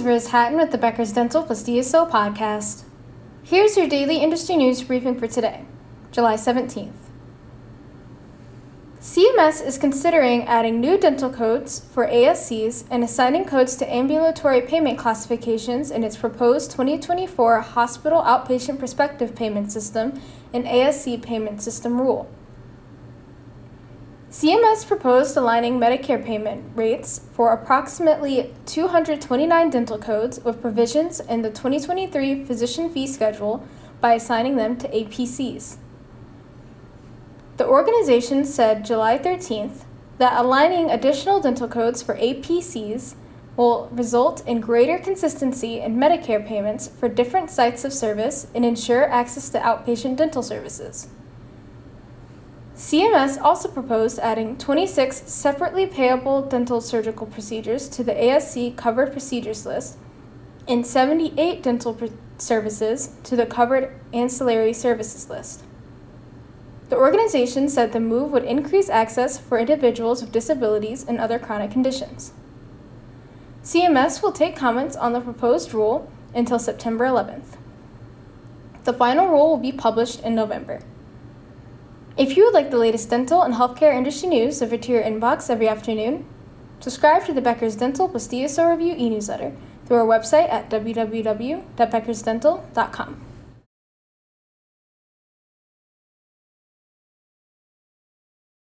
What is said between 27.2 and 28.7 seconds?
for approximately